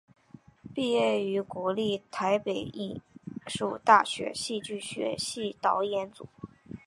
[0.73, 2.99] 毕业于国立台北艺
[3.45, 6.27] 术大学戏剧学系导演组。